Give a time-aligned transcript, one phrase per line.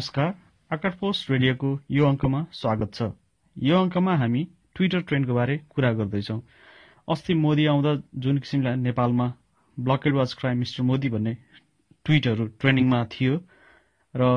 [0.00, 0.32] नमस्कार
[0.70, 3.08] आकार पोस्ट रेडियोको यो अङ्कमा स्वागत छ।
[3.56, 4.44] यो अङ्कमा हामी
[4.76, 6.38] ट्विटर ट्रेन्डको बारे कुरा गर्दैछौँ।
[7.14, 7.92] अस्ति मोदी आउँदा
[8.24, 9.26] जुन किसिमलाई नेपालमा
[9.76, 11.34] blockade was crime Mr Modi भन्ने
[12.06, 13.34] ट्विटहरू ट्रेन्डिङमा थियो
[14.14, 14.30] र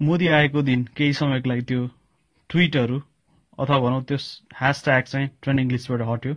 [0.00, 1.86] मोदी आएको दिन केही समयको लागि त्यो
[2.50, 2.98] ट्विटहरू
[3.58, 4.18] अथवा भनौँ त्यो
[4.62, 6.34] ह्यासट्याग चाहिँ ट्रेन्डिङ लिस्टबाट हट्यो।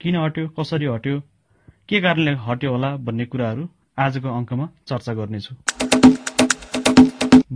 [0.00, 0.48] किन हट्यो?
[0.60, 1.20] कसरी हट्यो?
[1.88, 3.68] के कारणले हट्यो होला भन्ने कुराहरू
[4.04, 5.54] आजको अङ्कमा चर्चा गर्नेछु।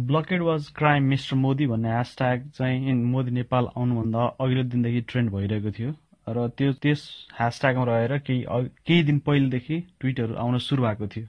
[0.07, 5.71] Blockade was crime mister Modi भन्ने ह्यासट्याग चाहिँ मोदी नेपाल आउनुभन्दा अघिल्लो दिनदेखि ट्रेन्ड भइरहेको
[5.79, 5.93] थियो।
[6.29, 7.03] र त्यो त्यस
[7.39, 8.45] ह्यासट्यागमा रहेर केही
[8.87, 11.27] केही दिन पहिलेदेखि ट्विटहरू आउन सुरु भएको थियो।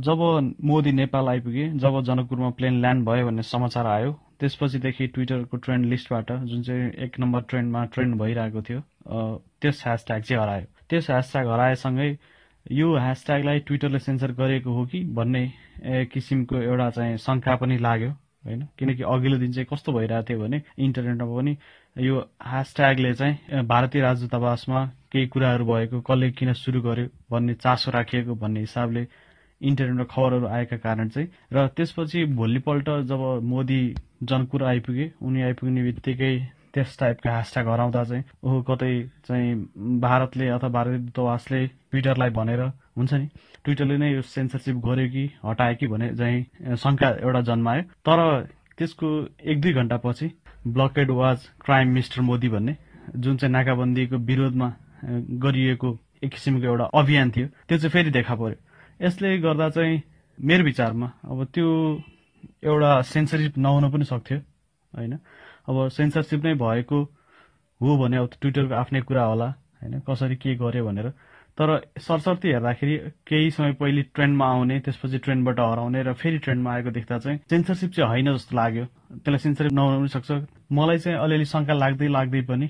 [0.00, 0.20] जब
[0.64, 6.32] मोदी नेपाल आइपुगे जब जनकपुरमा प्लेन ल्यान्ड भयो भन्ने समाचार आयो त्यसपछिदेखि ट्विटरको ट्रेन्ड लिस्टबाट
[6.32, 8.80] जुन चाहिँ एक नम्बर ट्रेन्डमा ट्रेन्ड भइरहेको थियो
[9.60, 12.10] त्यस ह्यासट्याग चाहिँ हरायो। त्यस ह्यासट्याग हराएसँगै
[12.66, 15.42] यो ह्यासट्यागलाई ट्विटरले सेन्सर गरेको हो कि भन्ने
[16.12, 18.60] किसिमको एउटा चाहिँ शङ्का पनि लाग्यो होइन?
[18.78, 21.56] किनकि अघिल्लो दिन चाहिँ कस्तो भइरहेको थियो भने इन्टरनेटमा पनि
[21.96, 28.34] यो ह्यासट्यागले चाहिँ भारतीय राजदूतावासमा केही कुराहरू भएको कसले किन सुरु गर्यो भन्ने चासो राखिएको
[28.34, 29.06] भन्ने हिसाबले
[29.60, 33.82] इन्टरनेटमा खबरहरू आएका कारण चाहिँ। र त्यसपछि भोलिपल्ट जब मोदी
[34.22, 36.34] जनकपुर आइपुगे उनी आइपुग्ने बित्तिकै
[36.74, 38.92] त्यस टाइपका ह्यासट्याग हराउँदा चाहिँ ओहो कतै
[39.26, 39.54] चाहिँ
[40.00, 42.60] भारतले अथवा भारतीय दूतावासले ट्विटरलाई भनेर
[42.96, 43.26] हुन्छ नि
[43.64, 48.18] ट्विटरले नै यो सेन्सरसिप गर्यो कि हटायो कि भने चाहिँ शङ्का एउटा जन्मायो। तर
[48.78, 49.08] त्यसको
[49.50, 50.30] एक दुई घन्टापछि
[50.66, 52.76] blockade was crime mister Modi भन्ने
[53.16, 54.68] जुन चाहिँ नाकाबन्दीको विरोधमा
[55.44, 55.90] गरिएको
[56.24, 58.56] एक किसिमको एउटा अभियान थियो त्यो चाहिँ फेरि देखा पर्यो।
[59.06, 60.02] यसले गर्दा चाहिँ
[60.38, 61.68] मेरो विचारमा अब त्यो
[62.64, 64.38] एउटा सेन्सरसिप नहुन पनि सक्थ्यो
[64.92, 65.18] होइन?
[65.70, 67.00] अब सेन्सरसिप नै भएको
[67.80, 69.48] हो भने अब ट्विटरको आफ्नै कुरा होला
[69.82, 70.00] होइन?
[70.08, 71.08] कसरी के गर्यो भनेर।
[71.58, 71.68] तर
[72.00, 72.96] सरसर्ती हेर्दाखेरि
[73.28, 77.90] केही समय पहिले ट्रेन्डमा आउने त्यसपछि ट्रेन्डबाट हराउने र फेरि ट्रेन्डमा आएको देख्दा चाहिँ सेन्सरसिप
[77.92, 80.30] चाहिँ होइन जस्तो लाग्यो। त्यसलाई सेन्सरसिप नहुन सक्छ।
[80.72, 82.68] मलाई चाहिँ अलिअलि शङ्का लाग्दै लाग्दै पनि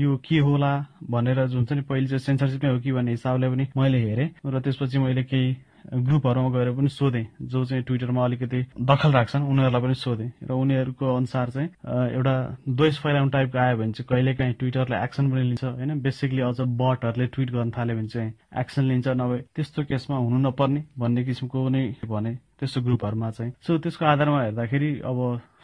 [0.00, 0.72] यो के होला
[1.10, 4.98] भनेर जुन चाहिँ पहिले चाहिँ सेन्सरसिपमै हो कि भन्ने हिसाबले पनि मैले हेरेँ र त्यसपछि
[4.98, 5.56] मैले केही
[5.94, 11.14] ग्रुपहरूमा गएर पनि सोधेँ। जो चाहिँ ट्विटरमा अलिकति दखल राख्छन् उनीहरूलाई पनि सोधेँ। र उनीहरूको
[11.16, 11.68] अनुसार चाहिँ
[12.16, 12.34] एउटा
[12.68, 16.00] द्वेष फैलाउने टाइपको आयो भने चाहिँ कहिलेकाहीँ ट्विटरले एक्सन पनि लिन्छ होइन?
[16.00, 20.84] बेसिकली अझ बटहरूले ट्विट गर्न थाल्यो भने चाहिँ एक्सन लिन्छ नभए त्यस्तो केसमा हुनु नपर्ने
[20.98, 25.18] भन्ने किसिमको नै भने त्यस्तो ग्रुपहरूमा चाहिँ। सो त्यसको आधारमा हेर्दाखेरि अब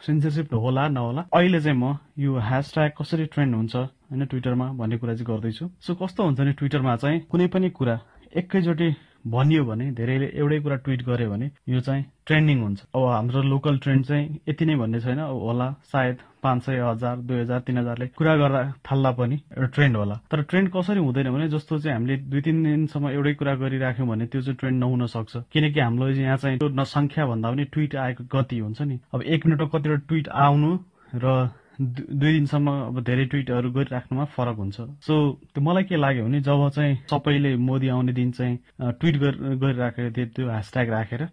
[0.05, 5.13] सेन्सरसिप होला नहोला। अहिले चाहिँ म यो ह्यासट्याग कसरी ट्रेन्ड हुन्छ होइन ट्विटरमा भन्ने कुरा
[5.13, 7.95] चाहिँ गर्दैछु। सो कस्तो हुन्छ नि ट्विटरमा चाहिँ कुनै पनि कुरा
[8.37, 8.89] एकैचोटि
[9.31, 13.77] भनियो भने धेरैले एउटै कुरा ट्विट गर्यो भने यो चाहिँ ट्रेन्डिङ हुन्छ। अब हाम्रो लोकल
[13.83, 18.07] ट्रेन्ड चाहिँ यति नै भन्ने छैन। होला सायद पाँच सय हजार दुई हजार तिन हजारले
[18.17, 22.17] कुरा गर्दा थाल्दा पनि एउटा ट्रेन्ड होला। तर ट्रेन्ड कसरी हुँदैन भने जस्तो चाहिँ हामीले
[22.31, 26.37] दुई तिन दिनसम्म एउटै कुरा गरिराख्यौँ भने त्यो चाहिँ ट्रेन्ड नहुन सक्छ किनकि हाम्रो यहाँ
[26.37, 30.27] चाहिँ त्यो नसङ्ख्या भन्दा पनि ट्विट आएको गति हुन्छ नि। अब एक मिनटमा कतिवटा ट्विट
[30.29, 30.71] आउनु
[31.15, 31.49] र
[31.79, 34.77] दुई दिनसम्म अब धेरै ट्विटहरू गरिराख्नुमा फरक हुन्छ।
[35.07, 35.13] सो
[35.53, 38.57] त्यो मलाई के लाग्यो भने जब चाहिँ सबैले मोदी आउने दिन चाहिँ
[38.99, 41.23] ट्विट गरिराखेको थियो त्यो ह्यासट्याग राखेर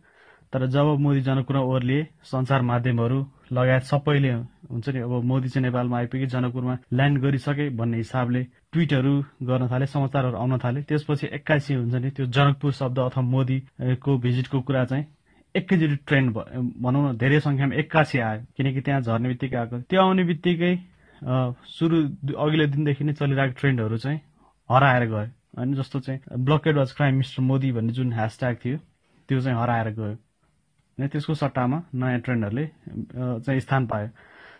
[0.53, 3.19] तर जब मोदी जनकपुरमा ओर्लिए सञ्चार माध्यमहरू
[3.53, 4.33] लगायत सबैले
[4.71, 9.15] हुन्छ नि अब मोदी चाहिँ नेपालमा आइपुगे जनकपुरमा ल्यान्ड गरिसके भन्ने हिसाबले ट्विटहरू
[9.49, 14.61] गर्न थाले समाचारहरू आउन थाले। त्यसपछि एक्काइसी हुन्छ नि त्यो जनकपुर शब्द अथवा मोदीको भिजिटको
[14.61, 15.05] कुरा चाहिँ
[15.55, 16.29] एकैचोटि ट्रेन्ड
[16.85, 20.73] भनौँ न धेरै सङ्ख्यामा एक्कासी आयो। किनकि त्यहाँ झर्ने बित्तिकै आएको। त्यो आउने बित्तिकै
[21.77, 21.97] सुरु
[22.45, 24.21] अघिल्लो दिनदेखि नै चलिरहेको ट्रेन्डहरू चाहिँ
[24.71, 28.79] हराएर गयो। होइन जस्तो चाहिँ blockade was crime mister Modi भन्ने जुन ह्यासट्याग थियो
[29.29, 30.15] त्यो चाहिँ हराएर गयो।
[30.99, 32.67] होइन त्यसको सट्टामा नयाँ ट्रेन्डहरूले
[33.47, 34.09] चाहिँ स्थान पायो।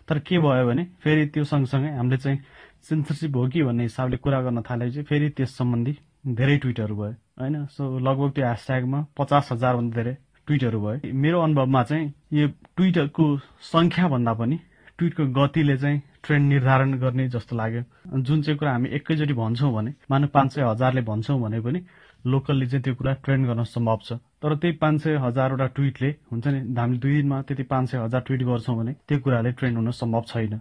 [0.07, 2.39] तर के भयो भने फेरि त्यो सँगसँगै हामीले चाहिँ
[2.87, 5.93] सेन्सरसिप हो कि भन्ने हिसाबले कुरा गर्न थालेपछि फेरि त्यस सम्बन्धी
[6.39, 10.15] धेरै ट्विटहरू भयो। होइन सो लगभग त्यो ह्यासट्यागमा पचास हजारभन्दा धेरै
[10.47, 12.47] ट्विटहरू भयो। मेरो अनुभवमा चाहिँ यो
[12.77, 13.25] ट्विटको
[13.71, 14.59] सङ्ख्या भन्दा पनि
[14.97, 17.81] ट्विटको गतिले चाहिँ ट्रेन्ड निर्धारण गर्ने जस्तो लाग्यो।
[18.21, 21.79] जुन चाहिँ कुरा हामी एकैचोटि भन्छौँ भने मानव पाँच सय हजारले भन्छौँ भने पनि
[22.25, 26.45] लोकलले चाहिँ त्यो कुरा ट्रेन्ड गर्न सम्भव छ। तर त्यही पाँच सय हजारवटा ट्विटले हुन्छ
[26.47, 29.91] नि हामीले दुई दिनमा त्यति पाँच सय हजार ट्विट गर्छौँ भने त्यो कुराले ट्रेन्ड हुन
[29.91, 30.53] सम्भव छैन।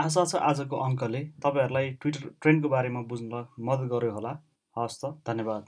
[0.00, 4.32] आशा छ आजको अङ्कले तपाईँहरूलाई ट्विटर ट्रेन्डको बारेमा बुझ्न मद्दत गर्यो होला।
[4.76, 5.60] हवस् त धन्यवाद।